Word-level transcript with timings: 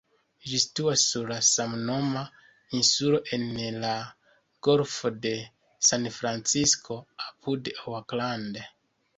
Ĝi 0.51 0.59
situas 0.61 1.01
sur 1.09 1.27
la 1.31 1.35
samnoma 1.47 2.23
insulo 2.79 3.19
en 3.37 3.45
la 3.85 3.93
Golfo 4.69 5.13
de 5.27 5.35
San-Francisko 5.91 6.99
apud 7.29 7.75
Oakland. 7.95 8.63